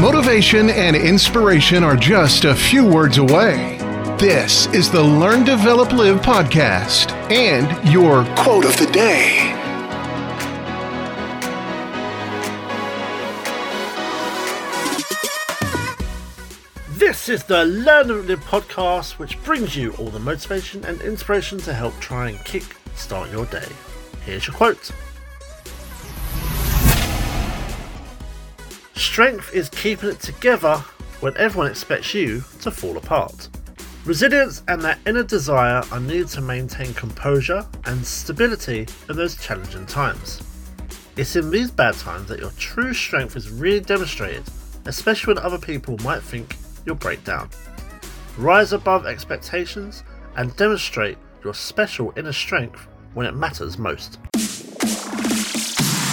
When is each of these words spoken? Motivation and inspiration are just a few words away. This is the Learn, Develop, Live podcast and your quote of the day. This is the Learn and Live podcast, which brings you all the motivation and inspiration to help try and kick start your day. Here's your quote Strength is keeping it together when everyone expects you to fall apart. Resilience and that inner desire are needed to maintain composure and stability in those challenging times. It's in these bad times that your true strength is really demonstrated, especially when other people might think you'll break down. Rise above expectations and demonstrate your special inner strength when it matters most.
Motivation 0.00 0.70
and 0.70 0.94
inspiration 0.94 1.82
are 1.82 1.96
just 1.96 2.44
a 2.44 2.54
few 2.54 2.86
words 2.86 3.18
away. 3.18 3.78
This 4.16 4.66
is 4.68 4.88
the 4.92 5.02
Learn, 5.02 5.42
Develop, 5.42 5.90
Live 5.90 6.20
podcast 6.20 7.10
and 7.32 7.66
your 7.92 8.24
quote 8.36 8.64
of 8.64 8.76
the 8.76 8.86
day. 8.92 9.52
This 16.90 17.28
is 17.28 17.42
the 17.42 17.64
Learn 17.64 18.12
and 18.12 18.28
Live 18.28 18.44
podcast, 18.44 19.18
which 19.18 19.42
brings 19.42 19.76
you 19.76 19.94
all 19.94 20.10
the 20.10 20.20
motivation 20.20 20.84
and 20.84 21.00
inspiration 21.00 21.58
to 21.58 21.74
help 21.74 21.98
try 21.98 22.28
and 22.28 22.44
kick 22.44 22.62
start 22.94 23.32
your 23.32 23.46
day. 23.46 23.66
Here's 24.24 24.46
your 24.46 24.54
quote 24.54 24.92
Strength 28.98 29.54
is 29.54 29.68
keeping 29.68 30.08
it 30.08 30.18
together 30.18 30.78
when 31.20 31.36
everyone 31.36 31.70
expects 31.70 32.14
you 32.14 32.42
to 32.60 32.68
fall 32.68 32.96
apart. 32.96 33.48
Resilience 34.04 34.64
and 34.66 34.82
that 34.82 34.98
inner 35.06 35.22
desire 35.22 35.84
are 35.92 36.00
needed 36.00 36.26
to 36.30 36.40
maintain 36.40 36.92
composure 36.94 37.64
and 37.84 38.04
stability 38.04 38.88
in 39.08 39.16
those 39.16 39.36
challenging 39.36 39.86
times. 39.86 40.42
It's 41.16 41.36
in 41.36 41.48
these 41.48 41.70
bad 41.70 41.94
times 41.94 42.26
that 42.28 42.40
your 42.40 42.50
true 42.58 42.92
strength 42.92 43.36
is 43.36 43.50
really 43.50 43.78
demonstrated, 43.80 44.42
especially 44.86 45.34
when 45.34 45.44
other 45.44 45.58
people 45.58 45.96
might 46.02 46.22
think 46.22 46.56
you'll 46.84 46.96
break 46.96 47.22
down. 47.22 47.48
Rise 48.36 48.72
above 48.72 49.06
expectations 49.06 50.02
and 50.36 50.56
demonstrate 50.56 51.18
your 51.44 51.54
special 51.54 52.12
inner 52.16 52.32
strength 52.32 52.88
when 53.14 53.26
it 53.26 53.36
matters 53.36 53.78
most. 53.78 54.18